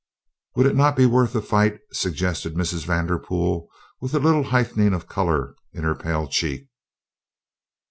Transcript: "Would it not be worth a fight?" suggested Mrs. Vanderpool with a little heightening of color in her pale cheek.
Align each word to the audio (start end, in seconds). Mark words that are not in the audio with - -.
"Would 0.55 0.65
it 0.65 0.75
not 0.75 0.95
be 0.95 1.05
worth 1.05 1.35
a 1.35 1.43
fight?" 1.43 1.79
suggested 1.91 2.55
Mrs. 2.55 2.87
Vanderpool 2.87 3.69
with 3.99 4.15
a 4.15 4.19
little 4.19 4.45
heightening 4.45 4.95
of 4.95 5.05
color 5.05 5.53
in 5.73 5.83
her 5.83 5.93
pale 5.93 6.25
cheek. 6.27 6.67